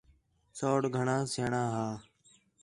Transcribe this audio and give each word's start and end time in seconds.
سَوڑ 0.57 0.81
گھݨاں 0.95 1.21
سیاݨاں 1.33 1.67
ہا 1.75 1.85